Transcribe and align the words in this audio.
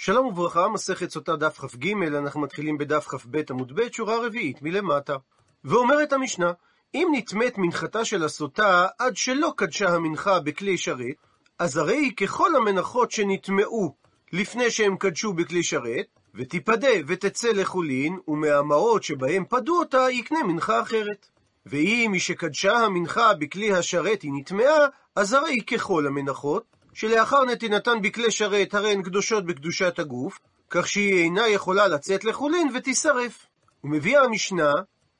שלום 0.00 0.26
וברכה, 0.26 0.68
מסכת 0.68 1.10
סוטה 1.10 1.36
דף 1.36 1.58
כ"ג, 1.58 1.92
אנחנו 2.02 2.40
מתחילים 2.40 2.78
בדף 2.78 3.06
כ"ב 3.06 3.36
עמוד 3.50 3.72
ב', 3.74 3.92
שורה 3.92 4.26
רביעית 4.26 4.62
מלמטה. 4.62 5.16
ואומרת 5.64 6.12
המשנה, 6.12 6.52
אם 6.94 7.08
נטמאת 7.12 7.58
מנחתה 7.58 8.04
של 8.04 8.24
הסוטה 8.24 8.86
עד 8.98 9.16
שלא 9.16 9.52
קדשה 9.56 9.88
המנחה 9.88 10.40
בכלי 10.40 10.78
שרת, 10.78 11.26
אז 11.58 11.76
הרי 11.76 11.96
היא 11.96 12.16
ככל 12.16 12.56
המנחות 12.56 13.10
שנטמעו 13.10 13.94
לפני 14.32 14.70
שהם 14.70 14.96
קדשו 14.96 15.32
בכלי 15.32 15.62
שרת, 15.62 16.06
ותיפדה 16.34 16.92
ותצא 17.06 17.48
לחולין, 17.48 18.18
ומהמעות 18.28 19.02
שבהם 19.02 19.44
פדו 19.48 19.78
אותה 19.78 20.10
יקנה 20.10 20.42
מנחה 20.42 20.82
אחרת. 20.82 21.26
ואם 21.66 22.10
היא 22.12 22.20
שקדשה 22.20 22.76
המנחה 22.76 23.34
בכלי 23.34 23.72
השרת 23.72 24.22
היא 24.22 24.32
נטמעה, 24.34 24.86
אז 25.16 25.32
הרי 25.32 25.50
היא 25.50 25.62
ככל 25.66 26.06
המנחות, 26.06 26.77
שלאחר 27.00 27.44
נתינתן 27.44 28.02
בכלי 28.02 28.30
שרת 28.30 28.74
הרי 28.74 28.92
הן 28.92 29.02
קדושות 29.02 29.46
בקדושת 29.46 29.98
הגוף, 29.98 30.38
כך 30.70 30.88
שהיא 30.88 31.22
אינה 31.24 31.48
יכולה 31.48 31.88
לצאת 31.88 32.24
לחולין 32.24 32.68
ותישרף. 32.74 33.46
ומביאה 33.84 34.24
המשנה 34.24 34.72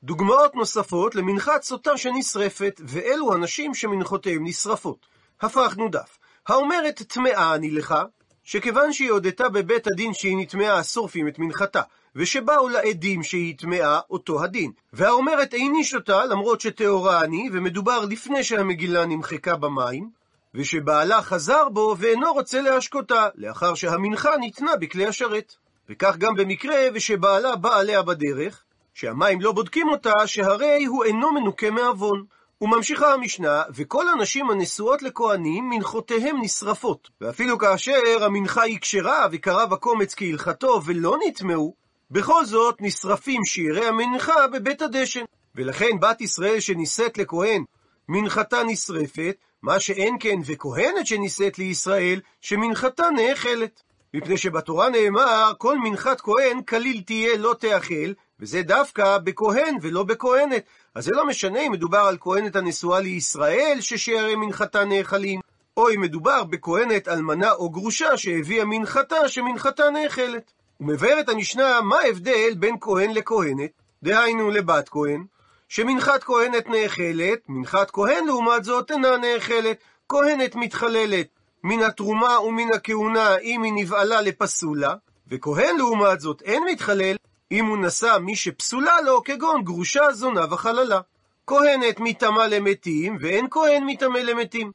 דוגמאות 0.03 0.55
נוספות 0.55 1.15
למנחת 1.15 1.63
סוטה 1.63 1.97
שנשרפת, 1.97 2.81
ואלו 2.83 3.33
הנשים 3.33 3.73
שמנחותיהם 3.73 4.43
נשרפות. 4.43 5.05
הפכנו 5.41 5.89
דף. 5.89 6.17
האומרת 6.47 7.01
טמאה 7.01 7.55
אני 7.55 7.71
לך, 7.71 7.95
שכיוון 8.43 8.93
שהיא 8.93 9.11
הודתה 9.11 9.49
בבית 9.49 9.87
הדין 9.87 10.13
שהיא 10.13 10.37
נטמעה, 10.37 10.83
שורפים 10.83 11.27
את 11.27 11.39
מנחתה, 11.39 11.81
ושבאו 12.15 12.69
לעדים 12.69 13.23
שהיא 13.23 13.57
טמאה, 13.57 13.99
אותו 14.09 14.43
הדין. 14.43 14.71
והאומרת 14.93 15.53
העניש 15.53 15.95
אותה, 15.95 16.25
למרות 16.25 16.61
שטהורה 16.61 17.21
אני, 17.23 17.49
ומדובר 17.53 18.05
לפני 18.05 18.43
שהמגילה 18.43 19.05
נמחקה 19.05 19.55
במים, 19.55 20.18
ושבעלה 20.53 21.21
חזר 21.21 21.69
בו 21.69 21.95
ואינו 21.99 22.33
רוצה 22.33 22.61
להשקותה, 22.61 23.27
לאחר 23.35 23.73
שהמנחה 23.73 24.37
ניתנה 24.37 24.75
בכלי 24.75 25.05
השרת. 25.05 25.55
וכך 25.89 26.17
גם 26.17 26.35
במקרה 26.35 26.77
ושבעלה 26.93 27.55
בא 27.55 27.75
עליה 27.75 28.01
בדרך, 28.01 28.63
שהמים 28.93 29.41
לא 29.41 29.51
בודקים 29.51 29.89
אותה, 29.89 30.27
שהרי 30.27 30.85
הוא 30.85 31.03
אינו 31.03 31.33
מנוקה 31.33 31.71
מעוון. 31.71 32.25
וממשיכה 32.61 33.13
המשנה, 33.13 33.63
וכל 33.75 34.09
הנשים 34.09 34.49
הנשואות 34.49 35.01
לכהנים, 35.03 35.69
מנחותיהם 35.69 36.37
נשרפות. 36.41 37.09
ואפילו 37.21 37.57
כאשר 37.57 37.99
המנחה 38.21 38.61
היא 38.61 38.79
כשרה 38.79 39.27
וקרב 39.31 39.73
הקומץ 39.73 40.15
כהלכתו 40.15 40.81
ולא 40.85 41.17
נטמעו, 41.27 41.73
בכל 42.11 42.45
זאת 42.45 42.75
נשרפים 42.79 43.45
שירי 43.45 43.85
המנחה 43.85 44.47
בבית 44.47 44.81
הדשן. 44.81 45.23
ולכן 45.55 45.99
בת 46.01 46.21
ישראל 46.21 46.59
שנישאת 46.59 47.17
לכהן, 47.17 47.63
מנחתה 48.09 48.63
נשרפת, 48.63 49.35
מה 49.63 49.79
שאין 49.79 50.15
כן 50.19 50.39
וכהנת 50.45 51.07
שנישאת 51.07 51.59
לישראל, 51.59 52.21
שמנחתה 52.41 53.09
נאכלת. 53.09 53.83
מפני 54.13 54.37
שבתורה 54.37 54.89
נאמר, 54.89 55.51
כל 55.57 55.77
מנחת 55.79 56.21
כהן 56.21 56.61
כליל 56.61 57.01
תהיה 57.05 57.37
לא 57.37 57.55
תאכל, 57.59 58.13
וזה 58.39 58.61
דווקא 58.61 59.17
בכהן 59.17 59.75
ולא 59.81 60.03
בכהנת. 60.03 60.63
אז 60.95 61.05
זה 61.05 61.11
לא 61.11 61.27
משנה 61.27 61.61
אם 61.61 61.71
מדובר 61.71 61.99
על 61.99 62.17
כהנת 62.19 62.55
הנשואה 62.55 62.99
לישראל, 62.99 63.77
ששערי 63.81 64.35
מנחתה 64.35 64.85
נאכלים, 64.85 65.39
או 65.77 65.89
אם 65.89 66.01
מדובר 66.01 66.43
בכהנת 66.43 67.07
אלמנה 67.07 67.51
או 67.51 67.69
גרושה 67.69 68.17
שהביאה 68.17 68.65
מנחתה, 68.65 69.27
שמנחתה 69.27 69.89
נאכלת. 69.89 70.51
ומבארת 70.79 71.29
המשנה 71.29 71.81
מה 71.81 71.95
ההבדל 71.99 72.53
בין 72.59 72.75
כהן 72.81 73.11
לכהנת, 73.11 73.71
דהיינו 74.03 74.51
לבת 74.51 74.89
כהן, 74.89 75.25
שמנחת 75.69 76.23
כהנת 76.23 76.67
נאכלת, 76.67 77.39
מנחת 77.49 77.91
כהן 77.91 78.25
לעומת 78.25 78.63
זאת 78.63 78.91
אינה 78.91 79.17
נאכלת, 79.17 79.77
כהנת 80.09 80.55
מתחללת 80.55 81.27
מן 81.63 81.83
התרומה 81.83 82.39
ומן 82.39 82.73
הכהונה 82.73 83.37
אם 83.37 83.63
היא 83.63 83.73
נבעלה 83.75 84.21
לפסולה, 84.21 84.93
וכהן 85.27 85.77
לעומת 85.77 86.19
זאת 86.19 86.41
אין 86.41 86.63
מתחלל 86.71 87.15
אם 87.51 87.65
הוא 87.65 87.77
נשא 87.77 88.17
מי 88.21 88.35
שפסולה 88.35 89.01
לו, 89.01 89.23
כגון 89.23 89.63
גרושה, 89.63 90.11
זונה 90.11 90.45
וחללה. 90.53 90.99
כהנת 91.47 91.99
מטמא 91.99 92.41
למתים, 92.41 93.17
ואין 93.21 93.47
כהן 93.51 93.83
מטמא 93.85 94.17
למתים. 94.17 94.71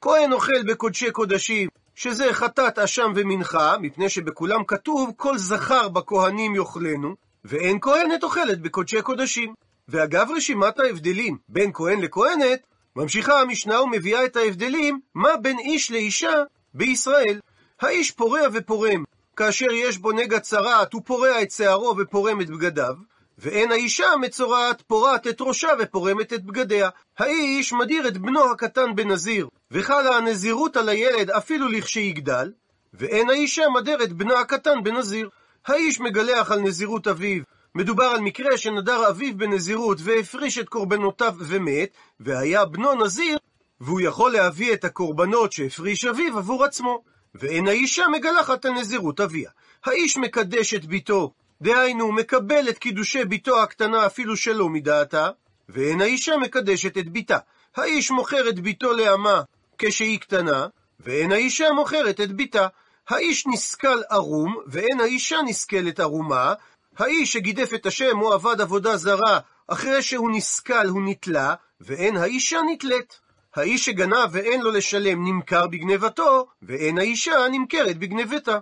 כהן 0.00 0.32
אוכל 0.32 0.62
בקודשי 0.62 1.10
קודשים, 1.10 1.68
שזה 1.94 2.34
חטאת 2.34 2.78
אשם 2.78 3.12
ומנחה, 3.14 3.78
מפני 3.80 4.08
שבכולם 4.08 4.64
כתוב 4.64 5.10
כל 5.16 5.38
זכר 5.38 5.88
בכהנים 5.88 6.54
יאכלנו, 6.54 7.14
ואין 7.44 7.78
כהנת 7.80 8.24
אוכלת 8.24 8.60
בקודשי 8.60 9.02
קודשים. 9.02 9.54
ואגב 9.88 10.28
רשימת 10.36 10.78
ההבדלים 10.78 11.38
בין 11.48 11.70
כהן 11.74 12.00
לכהנת, 12.00 12.60
ממשיכה 12.96 13.40
המשנה 13.40 13.82
ומביאה 13.82 14.24
את 14.24 14.36
ההבדלים 14.36 15.00
מה 15.14 15.36
בין 15.42 15.58
איש 15.58 15.90
לאישה 15.90 16.42
בישראל. 16.74 17.40
האיש 17.80 18.10
פורע 18.10 18.40
ופורם, 18.52 19.04
כאשר 19.36 19.72
יש 19.72 19.98
בו 19.98 20.12
נגע 20.12 20.40
צרעת, 20.40 20.92
הוא 20.92 21.02
פורע 21.04 21.42
את 21.42 21.50
שערו 21.50 21.94
ופורם 21.98 22.40
את 22.40 22.50
בגדיו, 22.50 22.94
ואין 23.38 23.72
האישה 23.72 24.06
מצורעת, 24.20 24.82
פורעת 24.82 25.26
את 25.26 25.40
ראשה 25.40 25.68
ופורמת 25.78 26.32
את 26.32 26.44
בגדיה. 26.44 26.88
האיש 27.18 27.72
מדיר 27.72 28.08
את 28.08 28.18
בנו 28.18 28.50
הקטן 28.50 28.94
בנזיר, 28.94 29.48
וחלה 29.70 30.16
הנזירות 30.16 30.76
על 30.76 30.88
הילד 30.88 31.30
אפילו 31.30 31.68
לכשיגדל, 31.68 32.52
ואין 32.94 33.30
האישה 33.30 33.62
מדר 33.74 34.02
את 34.02 34.12
בנה 34.12 34.40
הקטן 34.40 34.82
בנזיר. 34.84 35.28
האיש 35.66 36.00
מגלח 36.00 36.50
על 36.52 36.60
נזירות 36.60 37.08
אביו, 37.08 37.42
מדובר 37.74 38.04
על 38.04 38.20
מקרה 38.20 38.58
שנדר 38.58 39.08
אביו 39.08 39.36
בנזירות 39.36 39.98
והפריש 40.00 40.58
את 40.58 40.68
קורבנותיו 40.68 41.34
ומת, 41.38 41.88
והיה 42.20 42.64
בנו 42.64 43.04
נזיר, 43.04 43.38
והוא 43.80 44.00
יכול 44.00 44.32
להביא 44.32 44.72
את 44.72 44.84
הקורבנות 44.84 45.52
שהפריש 45.52 46.04
אביו 46.04 46.38
עבור 46.38 46.64
עצמו. 46.64 47.02
ואין 47.34 47.68
האישה 47.68 48.04
מגלחת 48.12 48.64
על 48.64 48.72
נזירות 48.72 49.20
אביה. 49.20 49.50
האיש 49.84 50.16
מקדש 50.16 50.74
את 50.74 50.84
ביתו, 50.84 51.32
דהיינו, 51.62 52.12
מקבל 52.12 52.68
את 52.68 52.78
קידושי 52.78 53.24
ביתו 53.24 53.62
הקטנה 53.62 54.06
אפילו 54.06 54.36
שלא 54.36 54.68
מדעתה, 54.68 55.30
ואין 55.68 56.00
האישה 56.00 56.36
מקדשת 56.36 56.98
את 56.98 57.08
ביתה. 57.08 57.38
האיש 57.76 58.10
מוכר 58.10 58.48
את 58.48 58.60
ביתו 58.60 58.92
לאמה 58.92 59.42
כשהיא 59.78 60.20
קטנה, 60.20 60.66
ואין 61.00 61.32
האישה 61.32 61.72
מוכרת 61.72 62.20
את 62.20 62.32
ביתה. 62.32 62.66
האיש 63.08 63.46
נסכל 63.46 64.00
ערום, 64.10 64.56
ואין 64.66 65.00
האישה 65.00 65.36
נסכלת 65.46 66.00
ערומה. 66.00 66.54
האיש 66.98 67.32
שגידף 67.32 67.74
את 67.74 67.86
השם 67.86 68.20
או 68.20 68.32
עבד 68.32 68.60
עבודה 68.60 68.96
זרה, 68.96 69.38
אחרי 69.68 70.02
שהוא 70.02 70.30
נסכל 70.30 70.86
הוא 70.88 71.02
נתלה, 71.04 71.54
ואין 71.80 72.16
האישה 72.16 72.58
נתלית. 72.72 73.20
האיש 73.56 73.84
שגנב 73.84 74.28
ואין 74.32 74.60
לו 74.60 74.70
לשלם 74.70 75.24
נמכר 75.24 75.66
בגנבתו, 75.66 76.46
ואין 76.62 76.98
האישה 76.98 77.48
נמכרת 77.50 77.98
בגנבתה. 77.98 78.58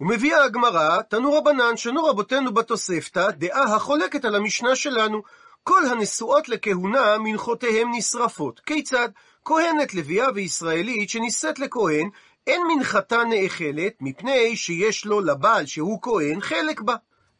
ומביאה 0.00 0.44
הגמרא, 0.44 1.02
תנו 1.02 1.32
רבנן, 1.32 1.76
שנו 1.76 2.04
רבותינו 2.04 2.54
בתוספתא, 2.54 3.30
דעה 3.30 3.74
החולקת 3.74 4.24
על 4.24 4.34
המשנה 4.34 4.76
שלנו. 4.76 5.22
כל 5.62 5.86
הנשואות 5.86 6.48
לכהונה, 6.48 7.18
מנחותיהם 7.18 7.90
נשרפות. 7.94 8.60
כיצד? 8.60 9.08
כהנת 9.44 9.94
לביאה 9.94 10.28
וישראלית 10.34 11.10
שנישאת 11.10 11.58
לכהן, 11.58 12.08
אין 12.46 12.62
מנחתה 12.68 13.24
נאכלת, 13.24 13.92
מפני 14.00 14.56
שיש 14.56 15.06
לו 15.06 15.20
לבעל 15.20 15.66
שהוא 15.66 16.02
כהן 16.02 16.40
חלק 16.40 16.80
בה. 16.80 16.94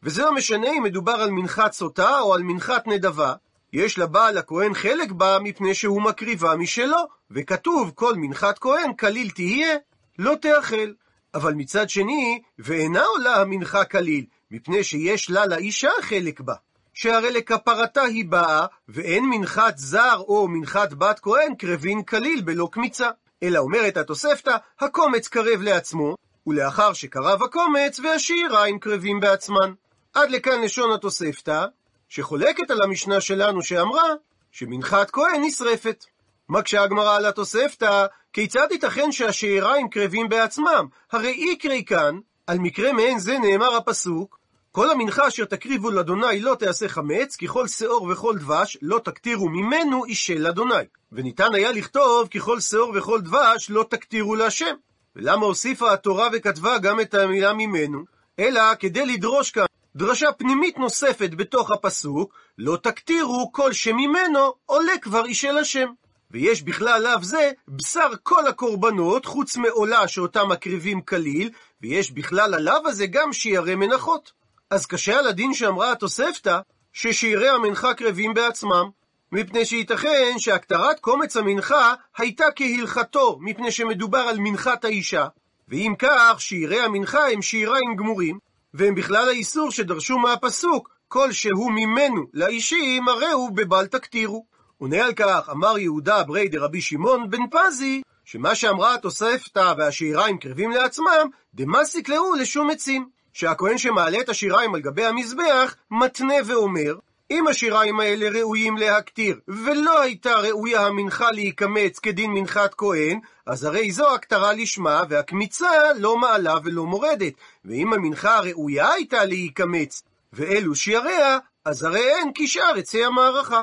וזה 0.05 0.23
לא 0.23 0.35
משנה 0.35 0.69
אם 0.69 0.83
מדובר 0.83 1.13
על 1.13 1.31
מנחת 1.31 1.73
סוטה 1.73 2.21
או 2.21 2.35
על 2.35 2.43
מנחת 2.43 2.87
נדבה, 2.87 3.35
יש 3.73 3.99
לבעל 3.99 4.39
הכהן 4.39 4.75
חלק 4.75 5.13
בה 5.13 5.39
מפני 5.43 5.75
שהוא 5.75 6.03
מקריבה 6.03 6.57
משלו, 6.57 6.99
וכתוב 7.31 7.93
כל 7.95 8.15
מנחת 8.17 8.59
כהן 8.59 8.93
כליל 8.93 9.31
תהיה, 9.31 9.77
לא 10.19 10.35
תאכל. 10.41 10.93
אבל 11.35 11.55
מצד 11.55 11.91
שני, 11.91 12.43
ואינה 12.59 13.03
עולה 13.03 13.37
המנחה 13.37 13.85
כליל, 13.85 14.25
מפני 14.51 14.85
שיש 14.85 15.31
לה 15.31 15.47
לאישה 15.47 15.91
חלק 16.01 16.41
בה. 16.41 16.55
שהרי 16.95 17.31
לכפרתה 17.33 18.03
היא 18.03 18.25
באה, 18.25 18.67
ואין 18.89 19.25
מנחת 19.25 19.79
זר 19.79 20.17
או 20.19 20.49
מנחת 20.49 20.93
בת 20.93 21.21
כהן 21.21 21.55
קרבין 21.55 22.03
כליל 22.03 22.41
בלא 22.41 22.69
קמיצה. 22.73 23.11
אלא 23.43 23.59
אומרת 23.59 23.97
התוספתא, 23.97 24.57
הקומץ 24.81 25.29
קרב 25.29 25.63
לעצמו, 25.63 26.17
ולאחר 26.47 26.93
שקרב 26.93 27.43
הקומץ, 27.43 28.01
והשיריים 28.01 28.79
קרבים 28.79 29.21
בעצמן. 29.21 29.73
עד 30.15 30.31
לכאן 30.31 30.63
לשון 30.63 30.93
התוספתא, 30.93 31.67
שחולקת 32.09 32.71
על 32.71 32.83
המשנה 32.83 33.21
שלנו 33.21 33.63
שאמרה 33.63 34.09
שמנחת 34.53 35.11
כהן 35.11 35.41
נשרפת. 35.45 36.05
מקשה 36.49 36.83
הגמרא 36.83 37.17
על 37.17 37.27
התוספתא, 37.27 38.07
כיצד 38.33 38.69
ייתכן 38.71 39.13
שהשאריים 39.13 39.89
קרבים 39.89 40.29
בעצמם? 40.29 40.87
הרי 41.13 41.31
איקרי 41.31 41.85
כאן, 41.85 42.19
על 42.47 42.59
מקרה 42.59 42.93
מעין 42.93 43.19
זה 43.19 43.39
נאמר 43.39 43.77
הפסוק, 43.77 44.39
כל 44.73 44.91
המנחה 44.91 45.29
אשר 45.29 45.45
תקריבו 45.45 45.91
לאדוני 45.91 46.41
לא 46.41 46.55
תעשה 46.59 46.89
חמץ, 46.89 47.37
כי 47.37 47.49
כל 47.49 47.69
שאור 47.69 48.03
וכל 48.03 48.39
דבש 48.39 48.79
לא 48.83 48.99
תקטירו 49.05 49.49
ממנו 49.49 50.05
אישל 50.05 50.39
לאדוני. 50.39 50.85
וניתן 51.13 51.55
היה 51.55 51.73
לכתוב 51.73 52.29
כי 52.29 52.41
כל 52.41 52.61
שאור 52.61 52.93
וכל 52.95 53.21
דבש 53.21 53.71
לא 53.71 53.85
תקטירו 53.91 54.35
להשם. 54.35 54.75
ולמה 55.17 55.47
הוסיפה 55.47 55.93
התורה 55.93 56.29
וכתבה 56.33 56.79
גם 56.79 57.01
את 57.01 57.15
המילה 57.15 57.53
ממנו? 57.53 58.05
אלא 58.39 58.63
כדי 58.79 59.07
לדרוש 59.07 59.51
כאן 59.51 59.65
דרשה 59.97 60.33
פנימית 60.33 60.79
נוספת 60.79 61.31
בתוך 61.37 61.71
הפסוק, 61.71 62.35
לא 62.59 62.77
תקטירו 62.77 63.53
כל 63.53 63.73
שממנו 63.73 64.53
עולה 64.67 64.99
כבר 64.99 65.25
אישל 65.25 65.59
השם. 65.59 65.89
ויש 66.31 66.63
בכלל 66.63 67.03
לאו 67.03 67.23
זה 67.23 67.53
בשר 67.69 68.11
כל 68.23 68.47
הקורבנות, 68.47 69.27
חוץ 69.27 69.57
מעולה 69.57 70.09
שאותה 70.09 70.45
מקריבים 70.45 71.01
כליל, 71.01 71.51
ויש 71.83 72.11
בכלל 72.11 72.55
הלאו 72.55 72.89
הזה 72.89 73.07
גם 73.07 73.33
שיערי 73.33 73.75
מנחות. 73.75 74.33
אז 74.71 74.87
קשה 74.87 75.19
על 75.19 75.27
הדין 75.27 75.55
שאמרה 75.55 75.93
התוספתא, 75.93 76.59
ששיערי 76.93 77.49
המנחה 77.49 77.95
קרבים 77.95 78.35
בעצמם, 78.35 78.91
מפני 79.33 79.65
שייתכן 79.65 80.35
שהכתרת 80.39 81.01
קומץ 81.01 81.37
המנחה 81.37 81.95
הייתה 82.19 82.45
כהלכתו, 82.57 83.39
מפני 83.41 83.71
שמדובר 83.71 84.19
על 84.19 84.37
מנחת 84.39 84.85
האישה, 84.85 85.27
ואם 85.69 85.95
כך, 85.99 86.37
שיערי 86.39 86.81
המנחה 86.81 87.29
הם 87.29 87.43
שיעריים 87.43 87.97
גמורים, 87.97 88.39
והם 88.75 88.95
בכלל 88.95 89.29
האיסור 89.29 89.71
שדרשו 89.71 90.19
מהפסוק, 90.19 90.91
כל 91.09 91.33
שהוא 91.33 91.73
ממנו 91.73 92.27
לאישים, 92.33 93.09
הרי 93.09 93.31
הוא 93.33 93.51
בבל 93.51 93.87
תקטירו. 93.87 94.47
עונה 94.79 95.05
על 95.05 95.13
כך, 95.13 95.49
אמר 95.51 95.79
יהודה 95.79 96.23
ברי 96.23 96.49
דרבי 96.49 96.81
שמעון 96.81 97.31
בן 97.31 97.43
פזי, 97.51 98.03
שמה 98.25 98.55
שאמרה 98.55 98.95
התוספתא 98.95 99.75
והשיעריים 99.79 100.39
קרבים 100.39 100.71
לעצמם, 100.71 101.29
דמסיק 101.55 102.09
להו 102.09 102.35
לשום 102.35 102.71
עצים. 102.71 103.09
שהכהן 103.35 103.79
שמעלה 103.79 104.21
את 104.21 104.29
השיריים 104.29 104.75
על 104.75 104.81
גבי 104.81 105.05
המזבח, 105.05 105.77
מתנה 105.91 106.35
ואומר, 106.47 106.95
אם 107.35 107.47
השיריים 107.47 108.01
האלה 108.01 108.39
ראויים 108.39 108.77
להקטיר, 108.77 109.41
ולא 109.49 110.01
הייתה 110.01 110.35
ראויה 110.35 110.87
המנחה 110.87 111.31
להיקמץ 111.31 111.99
כדין 111.99 112.31
מנחת 112.31 112.75
כהן, 112.75 113.19
אז 113.47 113.65
הרי 113.65 113.93
זו 113.93 114.15
הכתרה 114.15 114.53
לשמה, 114.53 115.03
והקמיצה 115.09 115.71
לא 115.97 116.17
מעלה 116.17 116.57
ולא 116.65 116.85
מורדת. 116.85 117.33
ואם 117.65 117.93
המנחה 117.93 118.37
הראויה 118.37 118.93
הייתה 118.93 119.25
להיקמץ, 119.25 120.03
ואלו 120.33 120.75
שיעריה, 120.75 121.39
אז 121.65 121.83
הרי 121.83 122.15
אין 122.15 122.31
כשאר 122.35 122.73
עצי 122.77 123.05
המערכה. 123.05 123.63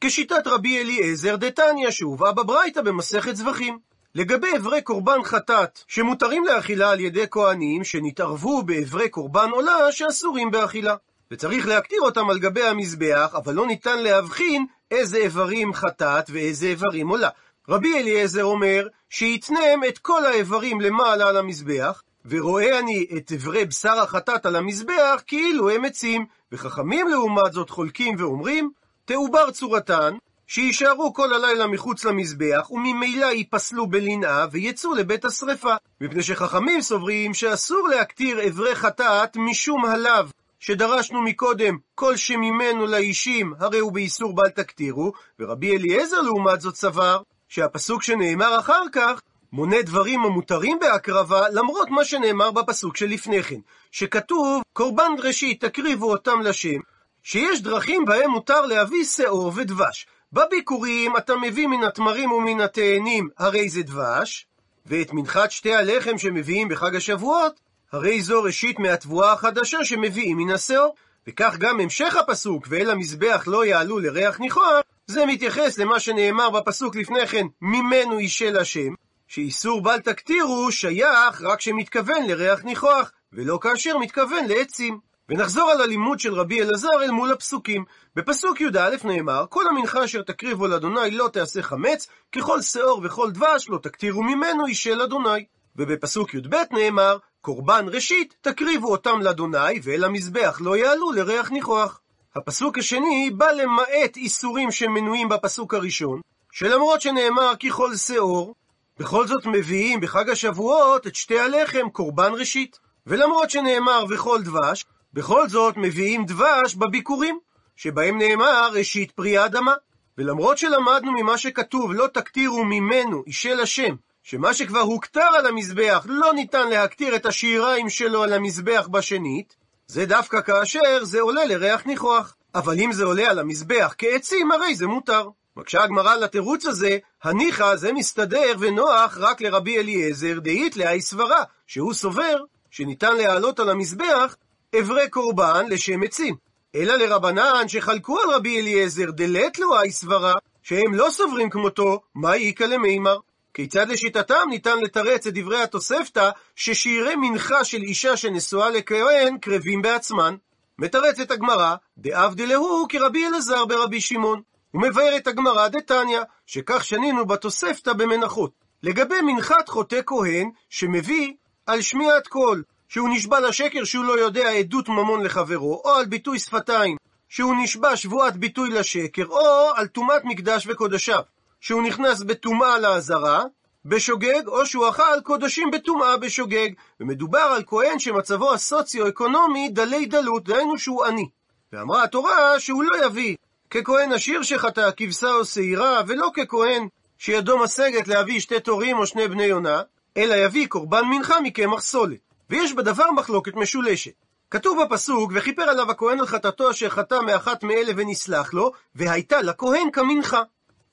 כשיטת 0.00 0.46
רבי 0.46 0.78
אליעזר 0.78 1.36
דתניא 1.36 1.90
שהובאה 1.90 2.32
בברייתא 2.32 2.82
במסכת 2.82 3.36
זבחים. 3.36 3.78
לגבי 4.14 4.56
אברי 4.56 4.82
קורבן 4.82 5.22
חטאת, 5.24 5.78
שמותרים 5.88 6.44
לאכילה 6.44 6.90
על 6.90 7.00
ידי 7.00 7.24
כהנים, 7.30 7.84
שנתערבו 7.84 8.62
באברי 8.62 9.08
קורבן 9.08 9.50
עולה 9.50 9.92
שאסורים 9.92 10.50
באכילה. 10.50 10.94
וצריך 11.30 11.66
להקטיר 11.66 12.00
אותם 12.00 12.30
על 12.30 12.38
גבי 12.38 12.62
המזבח, 12.62 13.34
אבל 13.34 13.54
לא 13.54 13.66
ניתן 13.66 13.98
להבחין 13.98 14.66
איזה 14.90 15.16
איברים 15.16 15.74
חטאת 15.74 16.30
ואיזה 16.30 16.66
איברים 16.66 17.08
עולה. 17.08 17.28
רבי 17.68 17.98
אליעזר 17.98 18.44
אומר 18.44 18.86
שיתנם 19.10 19.80
את 19.88 19.98
כל 19.98 20.24
האיברים 20.24 20.80
למעלה 20.80 21.28
על 21.28 21.36
המזבח, 21.36 22.02
ורואה 22.24 22.78
אני 22.78 23.06
את 23.16 23.32
אברי 23.32 23.64
בשר 23.64 24.00
החטאת 24.00 24.46
על 24.46 24.56
המזבח 24.56 25.22
כאילו 25.26 25.70
הם 25.70 25.84
עצים, 25.84 26.26
וחכמים 26.52 27.08
לעומת 27.08 27.52
זאת 27.52 27.70
חולקים 27.70 28.16
ואומרים, 28.18 28.70
תעובר 29.04 29.50
צורתן, 29.50 30.14
שיישארו 30.46 31.14
כל 31.14 31.34
הלילה 31.34 31.66
מחוץ 31.66 32.04
למזבח, 32.04 32.70
וממילא 32.70 33.26
ייפסלו 33.26 33.86
בלנאה 33.86 34.46
ויצאו 34.50 34.94
לבית 34.94 35.24
השרפה. 35.24 35.74
מפני 36.00 36.22
שחכמים 36.22 36.80
סוברים 36.80 37.34
שאסור 37.34 37.88
להקטיר 37.88 38.48
אברי 38.48 38.74
חטאת 38.74 39.36
משום 39.36 39.84
הלאו, 39.84 40.24
שדרשנו 40.60 41.22
מקודם, 41.22 41.76
כל 41.94 42.16
שממנו 42.16 42.86
לאישים, 42.86 43.54
הרי 43.58 43.78
הוא 43.78 43.92
באיסור 43.92 44.34
בל 44.34 44.48
תקטירו, 44.48 45.12
ורבי 45.38 45.76
אליעזר 45.76 46.20
לעומת 46.20 46.60
זאת 46.60 46.76
סבר, 46.76 47.22
שהפסוק 47.48 48.02
שנאמר 48.02 48.58
אחר 48.58 48.82
כך, 48.92 49.20
מונה 49.52 49.82
דברים 49.82 50.24
המותרים 50.24 50.78
בהקרבה, 50.78 51.48
למרות 51.48 51.90
מה 51.90 52.04
שנאמר 52.04 52.50
בפסוק 52.50 52.96
שלפני 52.96 53.42
כן, 53.42 53.60
שכתוב, 53.92 54.62
קורבן 54.72 55.12
ראשית 55.18 55.64
תקריבו 55.64 56.10
אותם 56.10 56.40
לשם, 56.40 56.78
שיש 57.22 57.62
דרכים 57.62 58.04
בהם 58.04 58.30
מותר 58.30 58.66
להביא 58.66 59.04
שאור 59.04 59.52
ודבש. 59.54 60.06
בביקורים 60.32 61.16
אתה 61.16 61.36
מביא 61.36 61.66
מן 61.66 61.84
התמרים 61.84 62.32
ומן 62.32 62.60
התאנים, 62.60 63.28
הרי 63.38 63.68
זה 63.68 63.82
דבש, 63.82 64.46
ואת 64.86 65.12
מנחת 65.12 65.50
שתי 65.50 65.74
הלחם 65.74 66.18
שמביאים 66.18 66.68
בחג 66.68 66.96
השבועות, 66.96 67.60
הרי 67.92 68.22
זו 68.22 68.42
ראשית 68.42 68.78
מהתבואה 68.78 69.32
החדשה 69.32 69.84
שמביאים 69.84 70.36
מן 70.36 70.50
השאור. 70.50 70.94
וכך 71.26 71.56
גם 71.58 71.80
המשך 71.80 72.16
הפסוק, 72.16 72.66
ואל 72.68 72.90
המזבח 72.90 73.44
לא 73.46 73.64
יעלו 73.64 73.98
לריח 73.98 74.40
ניחוח, 74.40 74.80
זה 75.06 75.26
מתייחס 75.26 75.78
למה 75.78 76.00
שנאמר 76.00 76.50
בפסוק 76.50 76.96
לפני 76.96 77.26
כן, 77.26 77.46
ממנו 77.62 78.20
ישל 78.20 78.58
השם, 78.58 78.94
שאיסור 79.28 79.82
בל 79.82 79.98
תקטירו 79.98 80.72
שייך 80.72 81.42
רק 81.42 81.60
שמתכוון 81.60 82.26
לריח 82.26 82.64
ניחוח, 82.64 83.12
ולא 83.32 83.58
כאשר 83.62 83.98
מתכוון 83.98 84.44
לעצים. 84.48 84.98
ונחזור 85.28 85.70
על 85.70 85.80
הלימוד 85.80 86.20
של 86.20 86.34
רבי 86.34 86.62
אלעזר 86.62 87.02
אל 87.02 87.10
מול 87.10 87.32
הפסוקים. 87.32 87.84
בפסוק 88.16 88.60
י"א 88.60 88.96
נאמר, 89.04 89.44
כל 89.48 89.64
המנחה 89.66 90.04
אשר 90.04 90.22
תקריבו 90.22 90.66
לאדוני 90.66 91.10
לא 91.10 91.28
תעשה 91.32 91.62
חמץ, 91.62 92.08
ככל 92.32 92.62
שאור 92.62 93.00
וכל 93.04 93.30
דבש 93.30 93.68
לא 93.68 93.78
תקטירו 93.78 94.22
ממנו 94.22 94.68
ישל 94.68 95.02
אדוני. 95.02 95.44
ובפסוק 95.76 96.34
י"ב 96.34 96.56
נאמר, 96.72 97.16
קורבן 97.40 97.86
ראשית 97.88 98.34
תקריבו 98.40 98.92
אותם 98.92 99.20
לאדוני, 99.20 99.80
ואל 99.82 100.04
המזבח 100.04 100.58
לא 100.60 100.76
יעלו 100.76 101.12
לריח 101.12 101.50
ניחוח. 101.50 102.00
הפסוק 102.36 102.78
השני 102.78 103.30
בא 103.36 103.50
למעט 103.50 104.16
איסורים 104.16 104.70
שמנויים 104.70 105.28
בפסוק 105.28 105.74
הראשון, 105.74 106.20
שלמרות 106.52 107.00
שנאמר 107.00 107.52
ככל 107.66 107.96
שאור, 107.96 108.54
בכל 108.98 109.26
זאת 109.26 109.46
מביאים 109.46 110.00
בחג 110.00 110.30
השבועות 110.30 111.06
את 111.06 111.14
שתי 111.14 111.38
הלחם 111.38 111.90
קורבן 111.90 112.32
ראשית. 112.32 112.78
ולמרות 113.06 113.50
שנאמר 113.50 114.04
וכל 114.10 114.42
דבש, 114.42 114.84
בכל 115.12 115.48
זאת 115.48 115.76
מביאים 115.76 116.24
דבש 116.24 116.74
בביקורים, 116.74 117.38
שבהם 117.76 118.18
נאמר 118.18 118.70
ראשית 118.72 119.10
פרי 119.10 119.38
האדמה. 119.38 119.74
ולמרות 120.18 120.58
שלמדנו 120.58 121.12
ממה 121.12 121.38
שכתוב 121.38 121.92
לא 121.92 122.06
תקטירו 122.06 122.64
ממנו 122.64 123.22
אישל 123.26 123.60
השם, 123.60 123.94
שמה 124.22 124.54
שכבר 124.54 124.80
הוכתר 124.80 125.28
על 125.38 125.46
המזבח 125.46 126.06
לא 126.08 126.32
ניתן 126.32 126.68
להקטיר 126.68 127.16
את 127.16 127.26
השיריים 127.26 127.88
שלו 127.88 128.22
על 128.22 128.32
המזבח 128.32 128.88
בשנית, 128.90 129.56
זה 129.86 130.06
דווקא 130.06 130.40
כאשר 130.40 131.04
זה 131.04 131.20
עולה 131.20 131.44
לריח 131.44 131.86
ניחוח. 131.86 132.34
אבל 132.54 132.80
אם 132.80 132.92
זה 132.92 133.04
עולה 133.04 133.30
על 133.30 133.38
המזבח 133.38 133.94
כעצים, 133.98 134.52
הרי 134.52 134.74
זה 134.74 134.86
מותר. 134.86 135.28
מקשה 135.56 135.82
הגמרא 135.82 136.14
לתירוץ 136.14 136.66
הזה, 136.66 136.98
הניחא 137.22 137.76
זה 137.76 137.92
מסתדר 137.92 138.52
ונוח 138.58 139.18
רק 139.20 139.40
לרבי 139.40 139.78
אליעזר 139.78 140.38
דאית 140.38 140.76
להאי 140.76 141.00
סברה, 141.00 141.44
שהוא 141.66 141.94
סובר 141.94 142.36
שניתן 142.70 143.16
להעלות 143.16 143.60
על 143.60 143.70
המזבח 143.70 144.36
אברי 144.78 145.08
קורבן 145.08 145.66
לשם 145.68 146.02
עצים. 146.02 146.34
אלא 146.74 146.94
לרבנן 146.94 147.68
שחלקו 147.68 148.20
על 148.20 148.30
רבי 148.30 148.60
אליעזר 148.60 149.10
דלת 149.10 149.58
לו 149.58 149.76
האי 149.76 149.92
סברה, 149.92 150.34
שהם 150.62 150.94
לא 150.94 151.06
סוברים 151.10 151.50
כמותו, 151.50 152.00
מה 152.14 152.34
איכא 152.34 152.64
למימר? 152.64 153.16
כיצד 153.54 153.88
לשיטתם 153.88 154.48
ניתן 154.50 154.78
לתרץ 154.78 155.26
את 155.26 155.34
דברי 155.34 155.62
התוספתא 155.62 156.30
ששיערי 156.56 157.16
מנחה 157.16 157.64
של 157.64 157.82
אישה 157.82 158.16
שנשואה 158.16 158.70
לכהן 158.70 159.38
קרבים 159.38 159.82
בעצמן? 159.82 160.34
מתרצת 160.78 161.30
הגמרא, 161.30 161.74
דעבדלהו 161.98 162.86
כרבי 162.88 163.26
אלעזר 163.26 163.64
ברבי 163.64 164.00
שמעון. 164.00 164.42
ומבארת 164.74 165.26
הגמרא 165.26 165.68
דתניא, 165.68 166.20
שכך 166.46 166.84
שנינו 166.84 167.26
בתוספתא 167.26 167.92
במנחות. 167.92 168.52
לגבי 168.82 169.20
מנחת 169.20 169.68
חוטא 169.68 170.00
כהן, 170.06 170.50
שמביא 170.70 171.32
על 171.66 171.80
שמיעת 171.80 172.26
קול, 172.26 172.62
שהוא 172.88 173.08
נשבע 173.08 173.40
לשקר 173.40 173.84
שהוא 173.84 174.04
לא 174.04 174.20
יודע 174.20 174.50
עדות 174.50 174.88
ממון 174.88 175.22
לחברו, 175.22 175.82
או 175.84 175.94
על 175.94 176.06
ביטוי 176.06 176.38
שפתיים, 176.38 176.96
שהוא 177.28 177.54
נשבע 177.62 177.96
שבועת 177.96 178.36
ביטוי 178.36 178.70
לשקר, 178.70 179.24
או 179.26 179.70
על 179.76 179.86
טומאת 179.86 180.24
מקדש 180.24 180.66
וקודשיו, 180.66 181.20
שהוא 181.60 181.82
נכנס 181.82 182.22
בטומאה 182.22 182.78
לעזרה, 182.78 183.44
בשוגג, 183.84 184.46
או 184.46 184.66
שהוא 184.66 184.88
אכל 184.88 185.20
קודשים 185.24 185.70
בטומאה 185.70 186.16
בשוגג. 186.16 186.68
ומדובר 187.00 187.38
על 187.38 187.62
כהן 187.66 187.98
שמצבו 187.98 188.52
הסוציו-אקונומי 188.52 189.68
דלי 189.68 190.06
דלות, 190.06 190.44
דהיינו 190.44 190.78
שהוא 190.78 191.04
עני. 191.04 191.28
ואמרה 191.72 192.02
התורה 192.02 192.60
שהוא 192.60 192.82
לא 192.82 193.06
יביא 193.06 193.36
ככהן 193.70 194.12
עשיר 194.12 194.42
שחטא 194.42 194.90
כבשה 194.96 195.32
או 195.32 195.44
שעירה, 195.44 196.02
ולא 196.06 196.30
ככהן 196.34 196.88
שידו 197.18 197.58
משגת 197.58 198.08
להביא 198.08 198.40
שתי 198.40 198.60
תורים 198.60 198.98
או 198.98 199.06
שני 199.06 199.28
בני 199.28 199.44
יונה, 199.44 199.82
אלא 200.16 200.34
יביא 200.34 200.66
קורבן 200.66 201.04
מנחה 201.04 201.40
מקמח 201.40 201.80
סולת. 201.80 202.18
ויש 202.50 202.72
בדבר 202.72 203.10
מחלוקת 203.10 203.54
משולשת. 203.54 204.12
כתוב 204.50 204.82
בפסוק, 204.82 205.32
וכיפר 205.34 205.62
עליו 205.62 205.90
הכהן 205.90 206.20
על 206.20 206.26
חטאתו 206.26 206.70
אשר 206.70 206.88
חטא 206.88 207.14
מאחת 207.26 207.62
מאלה 207.62 207.92
ונסלח 207.96 208.54
לו, 208.54 208.72
והייתה 208.94 209.42
לכהן 209.42 209.90
כמנחה. 209.92 210.42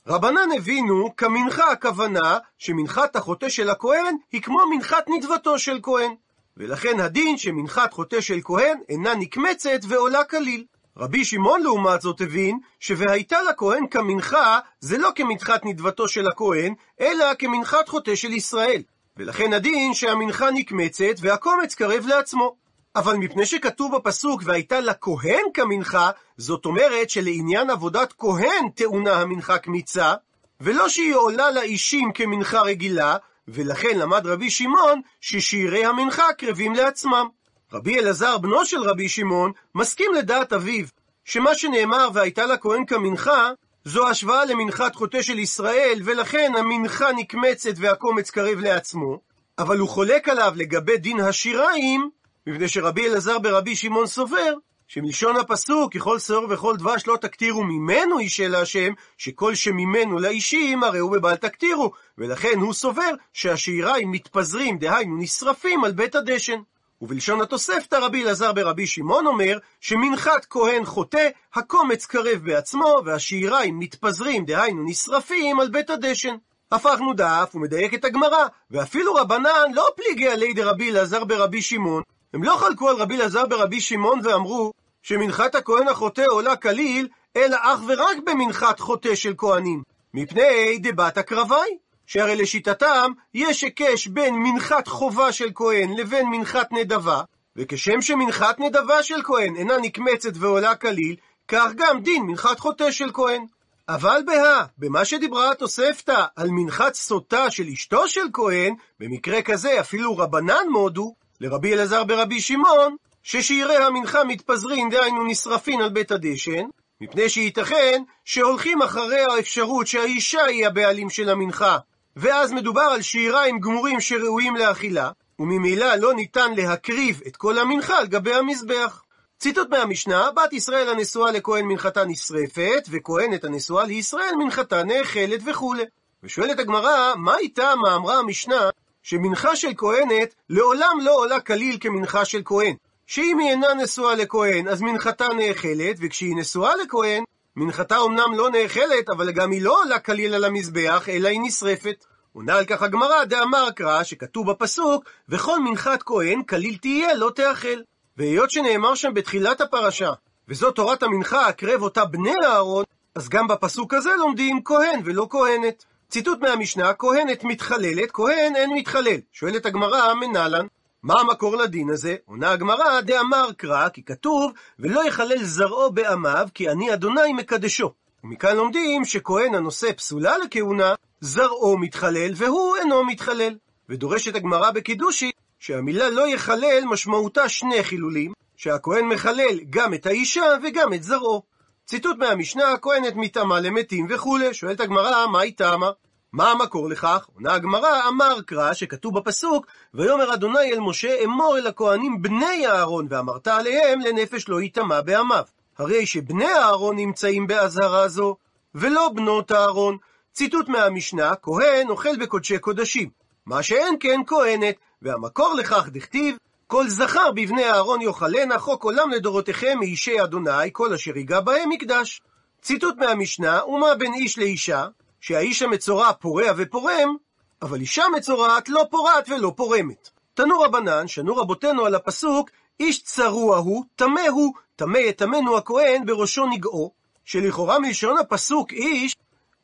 רבנן 0.09 0.49
הבינו 0.57 1.15
כמנחה 1.17 1.71
הכוונה 1.71 2.37
שמנחת 2.57 3.15
החוטא 3.15 3.49
של 3.49 3.69
הכהן 3.69 4.15
היא 4.31 4.41
כמו 4.41 4.57
מנחת 4.75 5.05
נדבתו 5.07 5.59
של 5.59 5.79
כהן. 5.83 6.11
ולכן 6.57 6.99
הדין 6.99 7.37
שמנחת 7.37 7.93
חוטא 7.93 8.21
של 8.21 8.39
כהן 8.43 8.77
אינה 8.89 9.15
נקמצת 9.15 9.79
ועולה 9.87 10.23
כליל. 10.23 10.65
רבי 10.97 11.25
שמעון 11.25 11.61
לעומת 11.63 12.01
זאת 12.01 12.21
הבין 12.21 12.59
ש"והייתה 12.79 13.37
לכהן 13.49 13.87
כמנחה" 13.87 14.59
זה 14.79 14.97
לא 14.97 15.09
כמנחת 15.15 15.65
נדבתו 15.65 16.07
של 16.07 16.27
הכהן, 16.27 16.73
אלא 17.01 17.25
כמנחת 17.39 17.89
חוטא 17.89 18.15
של 18.15 18.33
ישראל. 18.33 18.81
ולכן 19.17 19.53
הדין 19.53 19.93
שהמנחה 19.93 20.51
נקמצת 20.51 21.15
והקומץ 21.19 21.75
קרב 21.75 22.05
לעצמו. 22.07 22.66
אבל 22.97 23.15
מפני 23.15 23.45
שכתוב 23.45 23.95
בפסוק 23.95 24.41
והייתה 24.45 24.79
לכהן 24.79 25.43
כמנחה, 25.53 26.11
זאת 26.37 26.65
אומרת 26.65 27.09
שלעניין 27.09 27.69
עבודת 27.69 28.13
כהן 28.17 28.69
טעונה 28.75 29.13
המנחה 29.13 29.57
קמיצה, 29.57 30.13
ולא 30.61 30.89
שהיא 30.89 31.15
עולה 31.15 31.51
לאישים 31.51 32.11
כמנחה 32.13 32.61
רגילה, 32.61 33.17
ולכן 33.47 33.97
למד 33.97 34.27
רבי 34.27 34.49
שמעון 34.49 35.01
ששירי 35.21 35.85
המנחה 35.85 36.33
קרבים 36.37 36.75
לעצמם. 36.75 37.27
רבי 37.73 37.99
אלעזר, 37.99 38.37
בנו 38.37 38.65
של 38.65 38.83
רבי 38.83 39.09
שמעון, 39.09 39.51
מסכים 39.75 40.13
לדעת 40.13 40.53
אביו, 40.53 40.85
שמה 41.25 41.55
שנאמר 41.55 42.09
והייתה 42.13 42.45
לכהן 42.45 42.85
כמנחה, 42.85 43.51
זו 43.85 44.07
השוואה 44.09 44.45
למנחת 44.45 44.95
חוטא 44.95 45.21
של 45.21 45.39
ישראל, 45.39 45.99
ולכן 46.05 46.51
המנחה 46.57 47.11
נקמצת 47.11 47.73
והקומץ 47.77 48.29
קרב 48.29 48.59
לעצמו, 48.59 49.19
אבל 49.59 49.77
הוא 49.77 49.89
חולק 49.89 50.29
עליו 50.29 50.53
לגבי 50.55 50.97
דין 50.97 51.19
השיריים, 51.19 52.09
מפני 52.47 52.67
שרבי 52.67 53.07
אלעזר 53.07 53.39
ברבי 53.39 53.75
שמעון 53.75 54.07
סובר, 54.07 54.53
שמלשון 54.87 55.37
הפסוק, 55.37 55.93
ככל 55.93 56.19
שעור 56.19 56.45
וכל 56.49 56.77
דבש 56.77 57.07
לא 57.07 57.17
תקטירו 57.21 57.63
ממנו 57.63 58.19
אישה 58.19 58.47
להשם, 58.47 58.93
שכל 59.17 59.55
שממנו 59.55 60.19
לאישים 60.19 60.83
הרי 60.83 60.99
הוא 60.99 61.11
בבל 61.11 61.35
תקטירו, 61.35 61.91
ולכן 62.17 62.59
הוא 62.59 62.73
סובר 62.73 63.11
שהשיריים 63.33 64.11
מתפזרים, 64.11 64.77
דהיינו 64.77 65.17
נשרפים 65.17 65.83
על 65.83 65.91
בית 65.91 66.15
הדשן. 66.15 66.59
ובלשון 67.01 67.41
התוספתא 67.41 67.95
רבי 67.95 68.23
אלעזר 68.23 68.53
ברבי 68.53 68.87
שמעון 68.87 69.27
אומר 69.27 69.57
שמנחת 69.81 70.45
כהן 70.49 70.85
חוטא, 70.85 71.29
הקומץ 71.55 72.05
קרב 72.05 72.39
בעצמו, 72.43 73.01
והשיריים 73.05 73.79
מתפזרים, 73.79 74.45
דהיינו 74.45 74.83
נשרפים, 74.85 75.59
על 75.59 75.69
בית 75.69 75.89
הדשן. 75.89 76.35
הפכנו 76.71 77.13
דף 77.13 77.51
ומדייק 77.53 77.93
את 77.93 78.05
הגמרא, 78.05 78.47
ואפילו 78.71 79.13
רבנן 79.13 79.73
לא 79.73 79.87
פליגי 79.95 80.27
עלי 80.27 80.53
דרבי 80.53 80.91
אלעזר 80.91 81.23
ברבי 81.23 81.61
שמעון, 81.61 82.03
הם 82.33 82.43
לא 82.43 82.55
חלקו 82.57 82.89
על 82.89 82.95
רבי 82.95 83.15
אלעזר 83.15 83.45
ברבי 83.45 83.81
שמעון 83.81 84.19
ואמרו 84.23 84.73
שמנחת 85.01 85.55
הכהן 85.55 85.87
החוטא 85.87 86.23
עולה 86.29 86.55
כליל, 86.55 87.07
אלא 87.35 87.57
אך 87.61 87.79
ורק 87.87 88.17
במנחת 88.25 88.79
חוטא 88.79 89.15
של 89.15 89.33
כהנים, 89.37 89.83
מפני 90.13 90.77
דבת 90.79 91.17
הקרבי. 91.17 91.77
שהרי 92.07 92.35
לשיטתם 92.35 93.11
יש 93.33 93.61
היקש 93.61 94.07
בין 94.07 94.35
מנחת 94.35 94.87
חובה 94.87 95.31
של 95.31 95.49
כהן 95.55 95.93
לבין 95.97 96.27
מנחת 96.29 96.71
נדבה, 96.71 97.21
וכשם 97.55 98.01
שמנחת 98.01 98.59
נדבה 98.59 99.03
של 99.03 99.23
כהן 99.23 99.55
אינה 99.55 99.77
נקמצת 99.77 100.31
ועולה 100.35 100.75
כליל, 100.75 101.15
כך 101.47 101.71
גם 101.75 101.99
דין 102.01 102.23
מנחת 102.23 102.59
חוטא 102.59 102.91
של 102.91 103.11
כהן. 103.13 103.45
אבל 103.89 104.21
בהא, 104.25 104.63
במה 104.77 105.05
שדיברה 105.05 105.51
התוספתא 105.51 106.25
על 106.35 106.49
מנחת 106.51 106.93
סוטה 106.93 107.51
של 107.51 107.67
אשתו 107.73 108.07
של 108.07 108.25
כהן, 108.33 108.75
במקרה 108.99 109.41
כזה 109.41 109.79
אפילו 109.79 110.17
רבנן 110.17 110.67
מודו, 110.71 111.15
לרבי 111.41 111.73
אלעזר 111.73 112.03
ברבי 112.03 112.41
שמעון, 112.41 112.95
ששירי 113.23 113.77
המנחה 113.77 114.23
מתפזרים, 114.23 114.89
דהיינו 114.89 115.25
נשרפין 115.25 115.81
על 115.81 115.89
בית 115.89 116.11
הדשן, 116.11 116.65
מפני 117.01 117.29
שייתכן 117.29 118.03
שהולכים 118.25 118.81
אחרי 118.81 119.19
האפשרות 119.19 119.87
שהאישה 119.87 120.45
היא 120.45 120.67
הבעלים 120.67 121.09
של 121.09 121.29
המנחה, 121.29 121.77
ואז 122.15 122.51
מדובר 122.51 122.81
על 122.81 123.01
שיריים 123.01 123.59
גמורים 123.59 124.01
שראויים 124.01 124.55
לאכילה, 124.55 125.11
וממילא 125.39 125.95
לא 125.95 126.13
ניתן 126.13 126.53
להקריב 126.57 127.21
את 127.27 127.37
כל 127.37 127.57
המנחה 127.57 127.97
על 127.97 128.07
גבי 128.07 128.33
המזבח. 128.33 129.03
ציטוט 129.39 129.69
מהמשנה, 129.69 130.31
בת 130.31 130.53
ישראל 130.53 130.89
הנשואה 130.89 131.31
לכהן 131.31 131.65
מנחתה 131.65 132.05
נשרפת, 132.05 132.87
וכהנת 132.89 133.43
הנשואה 133.43 133.85
לישראל 133.85 134.35
מנחתה 134.37 134.83
נאכלת 134.83 135.39
וכולי. 135.45 135.83
ושואלת 136.23 136.59
הגמרא, 136.59 137.13
מה 137.15 137.37
איתה 137.37 137.73
מה 137.75 137.95
אמרה 137.95 138.19
המשנה, 138.19 138.69
שמנחה 139.09 139.55
של 139.55 139.71
כהנת 139.77 140.35
לעולם 140.49 140.97
לא 141.01 141.15
עולה 141.15 141.39
כליל 141.39 141.77
כמנחה 141.79 142.25
של 142.25 142.41
כהן. 142.45 142.75
שאם 143.05 143.39
היא 143.39 143.49
אינה 143.49 143.73
נשואה 143.73 144.15
לכהן, 144.15 144.67
אז 144.67 144.81
מנחתה 144.81 145.27
נאכלת, 145.27 145.95
וכשהיא 145.99 146.35
נשואה 146.35 146.75
לכהן, 146.75 147.23
מנחתה 147.55 147.97
אמנם 148.05 148.33
לא 148.37 148.49
נאכלת, 148.49 149.09
אבל 149.09 149.31
גם 149.31 149.51
היא 149.51 149.61
לא 149.61 149.81
עולה 149.81 149.99
כליל 149.99 150.33
על 150.33 150.43
המזבח, 150.43 151.09
אלא 151.09 151.27
היא 151.27 151.39
נשרפת. 151.43 152.05
עונה 152.33 152.55
על 152.55 152.65
כך 152.65 152.81
הגמרא 152.81 153.23
דאמר 153.23 153.71
קרא, 153.71 154.03
שכתוב 154.03 154.51
בפסוק, 154.51 155.05
וכל 155.29 155.59
מנחת 155.59 156.03
כהן 156.03 156.43
כליל 156.43 156.77
תהיה, 156.77 157.15
לא 157.15 157.31
תאכל. 157.35 157.79
והיות 158.17 158.51
שנאמר 158.51 158.95
שם 158.95 159.13
בתחילת 159.13 159.61
הפרשה, 159.61 160.13
וזו 160.47 160.71
תורת 160.71 161.03
המנחה, 161.03 161.47
הקרב 161.47 161.81
אותה 161.81 162.05
בני 162.05 162.33
אהרון, 162.43 162.83
אז 163.15 163.29
גם 163.29 163.47
בפסוק 163.47 163.93
הזה 163.93 164.09
לומדים 164.17 164.63
כהן 164.63 165.01
ולא 165.05 165.27
כהנת. 165.29 165.85
ציטוט 166.09 166.39
מהמשנה, 166.41 166.93
כהנת 166.93 167.43
מתחללת, 167.43 168.11
כהן 168.13 168.55
אין 168.55 168.69
מתחלל. 168.73 169.19
שואלת 169.31 169.65
הגמרא, 169.65 170.13
מנהלן, 170.13 170.65
מה 171.03 171.19
המקור 171.19 171.55
לדין 171.55 171.89
הזה? 171.89 172.15
עונה 172.25 172.51
הגמרא, 172.51 173.01
דאמר 173.01 173.49
קרא, 173.57 173.89
כי 173.89 174.03
כתוב, 174.03 174.51
ולא 174.79 175.07
יחלל 175.07 175.43
זרעו 175.43 175.91
בעמיו, 175.91 176.47
כי 176.53 176.69
אני 176.69 176.93
אדוני 176.93 177.33
מקדשו. 177.33 177.93
ומכאן 178.23 178.55
לומדים 178.55 179.05
שכהן 179.05 179.55
הנושא 179.55 179.91
פסולה 179.91 180.37
לכהונה, 180.37 180.95
זרעו 181.21 181.77
מתחלל 181.77 182.31
והוא 182.35 182.75
אינו 182.75 183.03
מתחלל. 183.03 183.55
ודורשת 183.89 184.35
הגמרא 184.35 184.71
בקידושי, 184.71 185.31
שהמילה 185.59 186.09
לא 186.09 186.27
יחלל 186.27 186.83
משמעותה 186.85 187.49
שני 187.49 187.83
חילולים, 187.83 188.33
שהכהן 188.57 189.05
מחלל 189.05 189.59
גם 189.69 189.93
את 189.93 190.05
האישה 190.05 190.45
וגם 190.63 190.93
את 190.93 191.03
זרעו. 191.03 191.56
ציטוט 191.89 192.17
מהמשנה, 192.17 192.71
הכהנת 192.71 193.15
מתאמה 193.15 193.59
למתים 193.59 194.07
וכולי. 194.09 194.53
שואלת 194.53 194.79
הגמרא, 194.79 195.27
מה 195.27 195.39
היא 195.39 195.53
טעמה? 195.57 195.91
מה 196.33 196.51
המקור 196.51 196.89
לכך? 196.89 197.27
עונה 197.33 197.53
הגמרא, 197.53 198.07
אמר 198.07 198.41
קרא, 198.41 198.73
שכתוב 198.73 199.19
בפסוק, 199.19 199.67
ויאמר 199.93 200.33
אדוני 200.33 200.71
אל 200.73 200.79
משה, 200.79 201.23
אמור 201.23 201.57
אל 201.57 201.67
הכהנים 201.67 202.21
בני 202.21 202.67
אהרון, 202.67 203.07
ואמרת 203.09 203.47
עליהם 203.47 203.99
לנפש 203.99 204.49
לא 204.49 204.61
יטמע 204.61 205.01
בעמיו. 205.01 205.43
הרי 205.77 206.05
שבני 206.05 206.53
אהרון 206.53 206.95
נמצאים 206.95 207.47
באזהרה 207.47 208.07
זו, 208.07 208.35
ולא 208.75 209.09
בנות 209.15 209.51
אהרון. 209.51 209.97
ציטוט 210.33 210.69
מהמשנה, 210.69 211.35
כהן 211.35 211.89
אוכל 211.89 212.17
בקודשי 212.17 212.59
קודשים. 212.59 213.09
מה 213.45 213.63
שאין 213.63 213.95
כן 213.99 214.21
כהנת, 214.27 214.75
והמקור 215.01 215.53
לכך 215.53 215.89
דכתיב, 215.91 216.37
כל 216.67 216.89
זכר 216.89 217.31
בבני 217.31 217.65
אהרון 217.65 218.01
יאכלנה 218.01 218.59
חוק 218.59 218.83
עולם 218.83 219.09
לדורותיכם 219.09 219.77
מאישי 219.79 220.23
אדוני, 220.23 220.69
כל 220.71 220.93
אשר 220.93 221.17
ייגע 221.17 221.39
בהם 221.39 221.69
מקדש. 221.69 222.21
ציטוט 222.61 222.97
מהמשנה, 222.97 223.65
ומה 223.65 223.95
בין 223.95 224.13
איש 224.13 224.37
לאישה? 224.37 224.87
שהאיש 225.21 225.61
המצורע 225.61 226.13
פורע 226.13 226.51
ופורם, 226.57 227.15
אבל 227.61 227.79
אישה 227.79 228.03
מצורעת 228.17 228.69
לא 228.69 228.85
פורעת 228.91 229.29
ולא 229.29 229.53
פורמת. 229.55 230.09
תנו 230.33 230.59
רבנן, 230.59 231.07
שנו 231.07 231.35
רבותינו 231.35 231.85
על 231.85 231.95
הפסוק, 231.95 232.49
איש 232.79 233.03
צרוע 233.03 233.57
הוא, 233.57 233.85
טמא 233.95 234.27
הוא, 234.29 234.53
טמא 234.75 234.97
יטמנו 234.97 235.57
הכהן 235.57 236.05
בראשו 236.05 236.45
נגעו, 236.45 236.91
שלכאורה 237.25 237.79
מלשון 237.79 238.17
הפסוק 238.17 238.71
איש, 238.71 239.15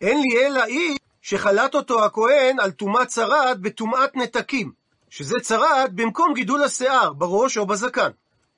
אין 0.02 0.22
לי 0.22 0.46
אלא 0.46 0.66
איש 0.66 0.98
שחלט 1.22 1.76
אותו 1.76 2.06
הכהן 2.06 2.60
על 2.60 2.72
טומאת 2.72 3.08
צרעת 3.08 3.60
בטומאת 3.60 4.16
נתקים, 4.16 4.83
שזה 5.16 5.40
צרעת 5.42 5.94
במקום 5.94 6.34
גידול 6.34 6.64
השיער, 6.64 7.14
בראש 7.14 7.58
או 7.58 7.66
בזקן. 7.66 8.10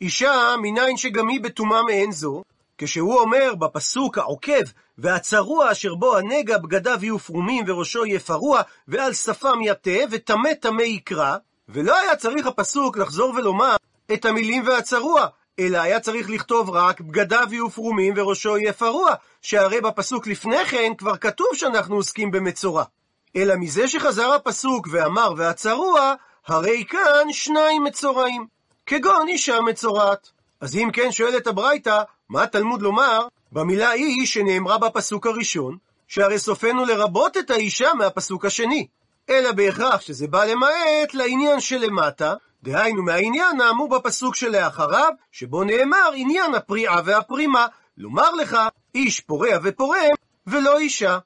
אישה, 0.02 0.56
מניין 0.62 0.98
שגם 0.98 1.28
היא 1.28 1.42
בטומאה 1.42 1.84
מעין 1.84 2.12
זו, 2.12 2.44
כשהוא 2.78 3.20
אומר 3.20 3.56
בפסוק 3.56 4.18
העוקב, 4.18 4.62
והצרוע 4.98 5.72
אשר 5.72 5.96
בו 5.96 6.18
הנגע 6.18 6.58
בגדיו 6.58 7.00
יהיו 7.02 7.20
פרומים 7.20 7.64
וראשו 7.68 8.06
יהיה 8.06 8.20
פרוע, 8.20 8.62
ועל 8.88 9.14
שפם 9.14 9.60
יטה, 9.62 10.00
וטמא 10.12 10.54
טמא 10.54 10.82
יקרא, 10.82 11.38
ולא 11.70 12.00
היה 12.00 12.16
צריך 12.16 12.48
הפסוק 12.48 12.98
לחזור 12.98 13.34
ולומר 13.36 13.76
את 14.14 14.26
המילים 14.26 14.68
והצרוע, 14.68 15.28
אלא 15.60 15.78
היה 15.78 16.00
צריך 16.00 16.30
לכתוב 16.30 16.70
רק 16.70 17.02
בגדיו 17.02 17.48
יהיו 17.52 17.70
פרומים 17.70 18.14
וראשו 18.18 18.58
יהיה 18.58 18.74
פרוע, 18.74 19.14
שהרי 19.42 19.82
בפסוק 19.82 20.28
לפני 20.28 20.66
כן 20.66 20.92
כבר 20.98 21.18
כתוב 21.18 21.48
שאנחנו 21.54 21.96
עוסקים 21.96 22.32
במצורע. 22.32 22.84
אלא 23.36 23.56
מזה 23.56 23.88
שחזר 23.88 24.34
הפסוק 24.34 24.88
ואמר 24.92 25.34
והצרוע, 25.38 26.14
הרי 26.48 26.84
כאן 26.90 27.28
שניים 27.32 27.84
מצורעים, 27.84 28.46
כגון 28.86 29.28
אישה 29.28 29.62
מצורעת. 29.62 30.30
אז 30.62 30.76
אם 30.76 30.90
כן 30.94 31.12
שואלת 31.12 31.48
הברייתא, 31.48 32.02
מה 32.30 32.44
התלמוד 32.44 32.82
לומר 32.82 33.28
במילה 33.52 33.90
היא 33.90 34.26
שנאמרה 34.26 34.78
בפסוק 34.78 35.28
הראשון, 35.28 35.78
שהרי 36.08 36.40
סופנו 36.40 36.86
לרבות 36.86 37.38
את 37.38 37.50
האישה 37.50 37.94
מהפסוק 37.94 38.46
השני, 38.46 38.88
אלא 39.30 39.52
בהכרח 39.52 40.02
שזה 40.02 40.28
בא 40.28 40.46
למעט 40.46 41.14
לעניין 41.14 41.60
שלמטה, 41.60 42.34
דהיינו 42.64 43.04
מהעניין 43.04 43.62
האמור 43.62 43.90
בפסוק 43.90 44.36
שלאחריו, 44.36 45.12
שבו 45.32 45.64
נאמר 45.64 46.12
עניין 46.16 46.56
הפריעה 46.56 47.02
והפרימה, 47.06 47.68
לומר 47.98 48.32
לך, 48.32 48.58
איש 48.96 49.20
פורע 49.20 49.58
ופורם, 49.64 50.16
ולא 50.48 50.78
אישה. 50.78 51.18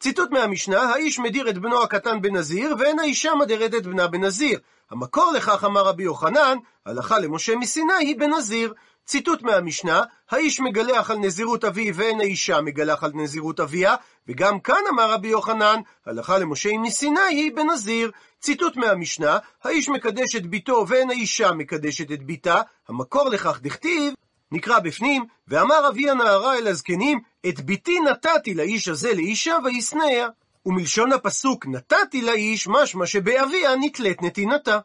ציטוט 0.00 0.30
מהמשנה, 0.30 0.82
האיש 0.82 1.18
מדיר 1.18 1.50
את 1.50 1.58
בנו 1.58 1.82
הקטן 1.82 2.22
בנזיר, 2.22 2.74
ואין 2.78 2.98
האישה 2.98 3.34
מדרת 3.34 3.74
את 3.74 3.86
בנה 3.86 4.06
בנזיר. 4.06 4.58
המקור 4.90 5.32
לכך 5.32 5.64
אמר 5.64 5.84
רבי 5.84 6.02
יוחנן, 6.02 6.58
הלכה 6.86 7.18
למשה 7.18 7.56
מסיני 7.56 7.92
היא 8.00 8.16
בנזיר. 8.18 8.74
ציטוט 9.04 9.42
מהמשנה, 9.42 10.02
האיש 10.30 10.60
מגלח 10.60 11.10
על 11.10 11.18
נזירות 11.18 11.64
אביו 11.64 11.94
ואין 11.94 12.20
האישה 12.20 12.60
מגלח 12.60 13.04
על 13.04 13.10
נזירות 13.14 13.60
אביה, 13.60 13.94
וגם 14.28 14.60
כאן 14.60 14.82
אמר 14.90 15.10
רבי 15.10 15.28
יוחנן, 15.28 15.80
הלכה 16.06 16.38
למשה 16.38 16.70
מסיני 16.78 17.20
היא 17.20 17.52
בנזיר. 17.56 18.10
ציטוט 18.40 18.76
מהמשנה, 18.76 19.38
האיש 19.64 19.88
מקדש 19.88 20.36
את 20.36 20.46
ביתו 20.46 20.84
ואין 20.88 21.10
האישה 21.10 21.52
מקדשת 21.52 22.12
את 22.12 22.22
ביתה, 22.22 22.62
המקור 22.88 23.28
לכך 23.28 23.60
דכתיב, 23.62 24.14
נקרא 24.52 24.78
בפנים, 24.78 25.24
ואמר 25.48 25.88
אבי 25.88 26.10
הנערה 26.10 26.58
אל 26.58 26.66
הזקנים, 26.66 27.20
את 27.48 27.60
ביתי 27.60 28.00
נתתי 28.00 28.54
לאיש 28.54 28.88
הזה 28.88 29.14
לאישה 29.14 29.56
וישנאה. 29.64 30.26
ומלשון 30.66 31.12
הפסוק 31.12 31.66
נתתי 31.66 32.22
לאיש, 32.22 32.68
משמע 32.68 33.06
שבאביה 33.06 33.76
נתלית 33.76 34.22
נתינתה. 34.22 34.78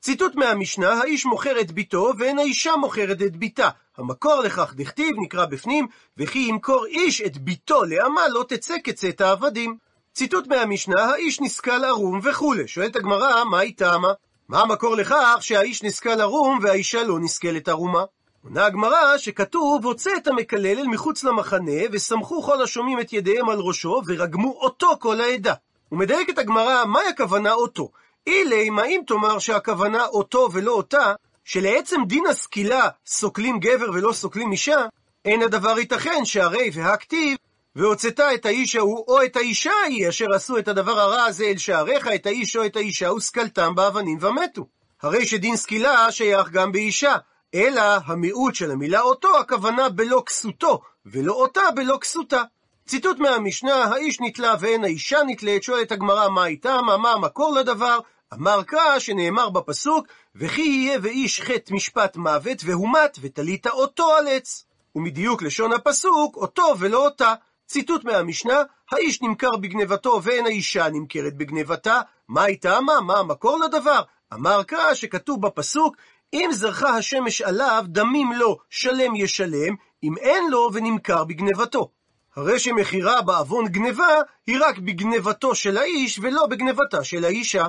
ציטוט 0.00 0.34
מהמשנה, 0.34 0.92
האיש 0.92 1.26
מוכר 1.26 1.60
את 1.60 1.72
ביתו, 1.72 2.12
ואין 2.18 2.38
האישה 2.38 2.76
מוכרת 2.76 3.22
את 3.22 3.36
ביתה. 3.36 3.68
המקור 3.96 4.40
לכך 4.40 4.74
דכתיב, 4.76 5.16
נקרא 5.22 5.46
בפנים, 5.46 5.86
וכי 6.18 6.38
ימכור 6.38 6.86
איש 6.86 7.20
את 7.20 7.38
ביתו 7.38 7.84
לאמה, 7.84 8.28
לא 8.28 8.44
תצא 8.48 8.74
כצאת 8.84 9.20
העבדים. 9.20 9.76
ציטוט 10.12 10.46
מהמשנה, 10.46 11.04
האיש 11.04 11.40
נסכל 11.40 11.84
ערום 11.84 12.20
וכולי. 12.22 12.68
שואלת 12.68 12.96
הגמרא, 12.96 13.44
מה 13.44 13.58
היא 13.58 13.76
טעמה? 13.76 14.12
מה 14.48 14.60
המקור 14.60 14.96
לכך 14.96 15.38
שהאיש 15.40 15.82
נסכל 15.82 16.20
ערום 16.20 16.58
והאישה 16.62 17.02
לא 17.02 17.18
נסכלת 17.20 17.68
ערומה? 17.68 18.04
עונה 18.44 18.66
הגמרא 18.66 19.18
שכתוב, 19.18 19.84
הוצא 19.84 20.10
את 20.16 20.26
המקלל 20.26 20.78
אל 20.78 20.86
מחוץ 20.86 21.24
למחנה, 21.24 21.80
וסמכו 21.92 22.42
כל 22.42 22.62
השומעים 22.62 23.00
את 23.00 23.12
ידיהם 23.12 23.48
על 23.48 23.58
ראשו, 23.58 24.02
ורגמו 24.06 24.50
אותו 24.50 24.88
כל 25.00 25.20
העדה. 25.20 25.54
ומדייקת 25.92 26.38
הגמרא, 26.38 26.84
מהי 26.84 27.06
הכוונה 27.08 27.52
אותו? 27.52 27.90
אילי, 28.26 28.70
מה 28.70 28.84
אם 28.84 29.00
תאמר 29.06 29.38
שהכוונה 29.38 30.06
אותו 30.06 30.48
ולא 30.52 30.72
אותה, 30.72 31.12
שלעצם 31.44 32.00
דין 32.06 32.24
הסקילה 32.30 32.88
סוקלים 33.06 33.58
גבר 33.58 33.90
ולא 33.92 34.12
סוקלים 34.12 34.52
אישה, 34.52 34.86
אין 35.24 35.42
הדבר 35.42 35.78
ייתכן 35.78 36.24
שהרי 36.24 36.70
והכתיב, 36.74 37.38
והוצאת 37.76 38.20
את 38.34 38.46
האיש 38.46 38.76
ההוא 38.76 39.04
או 39.08 39.22
את 39.24 39.36
האישה 39.36 39.72
ההיא, 39.84 40.08
אשר 40.08 40.34
עשו 40.34 40.58
את 40.58 40.68
הדבר 40.68 41.00
הרע 41.00 41.24
הזה 41.24 41.44
אל 41.44 41.58
שעריך, 41.58 42.08
את 42.14 42.26
האיש 42.26 42.56
או 42.56 42.66
את 42.66 42.76
האישה, 42.76 43.12
וסקלתם 43.12 43.74
באבנים 43.74 44.18
ומתו. 44.20 44.66
הרי 45.02 45.26
שדין 45.26 45.56
סקילה 45.56 46.12
שייך 46.12 46.50
גם 46.50 46.72
באישה, 46.72 47.16
אלא 47.54 47.82
המיעוט 48.04 48.54
של 48.54 48.70
המילה 48.70 49.00
אותו, 49.00 49.38
הכוונה 49.38 49.88
בלא 49.88 50.22
כסותו, 50.26 50.80
ולא 51.06 51.32
אותה 51.32 51.60
בלא 51.74 51.98
כסותה. 52.00 52.42
ציטוט 52.86 53.18
מהמשנה, 53.18 53.84
האיש 53.84 54.20
נתלה 54.20 54.54
ואין 54.60 54.84
האישה 54.84 55.18
נתלית, 55.26 55.62
שואלת 55.62 55.92
הגמרא 55.92 56.28
מה 56.28 56.46
איתה, 56.46 56.82
מה 56.82 57.12
המקור 57.12 57.54
לדבר? 57.54 57.98
אמר 58.34 58.62
קרא 58.62 58.98
שנאמר 58.98 59.50
בפסוק, 59.50 60.06
וכי 60.34 60.62
יהיה 60.62 60.98
ואיש 61.02 61.40
חטא 61.40 61.74
משפט 61.74 62.16
מוות, 62.16 62.58
והומת 62.64 63.18
ותלית 63.20 63.66
אותו 63.66 64.12
על 64.12 64.28
עץ. 64.28 64.64
ומדיוק 64.94 65.42
לשון 65.42 65.72
הפסוק, 65.72 66.36
אותו 66.36 66.74
ולא 66.78 67.04
אותה. 67.04 67.34
ציטוט 67.66 68.04
מהמשנה, 68.04 68.62
האיש 68.90 69.22
נמכר 69.22 69.56
בגנבתו 69.56 70.20
ואין 70.22 70.46
האישה 70.46 70.88
נמכרת 70.88 71.34
בגנבתה, 71.34 72.00
מה 72.28 72.46
איתה 72.46 72.80
מה? 72.80 73.00
מה 73.00 73.18
המקור 73.18 73.58
לדבר? 73.58 74.02
אמר 74.34 74.62
קרא 74.62 74.94
שכתוב 74.94 75.42
בפסוק, 75.46 75.96
אם 76.32 76.50
זרחה 76.52 76.96
השמש 76.96 77.42
עליו, 77.42 77.84
דמים 77.86 78.32
לו, 78.32 78.56
שלם 78.70 79.14
ישלם, 79.14 79.74
אם 80.02 80.16
אין 80.18 80.50
לו 80.50 80.70
ונמכר 80.72 81.24
בגנבתו. 81.24 81.90
הרי 82.36 82.58
שמכירה 82.58 83.22
בעוון 83.22 83.68
גנבה 83.68 84.20
היא 84.46 84.58
רק 84.60 84.78
בגנבתו 84.78 85.54
של 85.54 85.78
האיש 85.78 86.18
ולא 86.22 86.46
בגנבתה 86.46 87.04
של 87.04 87.24
האישה. 87.24 87.66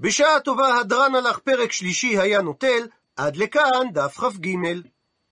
בשעה 0.00 0.40
טובה 0.40 0.78
הדרן 0.78 1.14
הלך 1.14 1.38
פרק 1.38 1.72
שלישי 1.72 2.18
היה 2.18 2.42
נוטל, 2.42 2.86
עד 3.16 3.36
לכאן 3.36 3.86
דף 3.92 4.18
כ"ג. 4.18 4.48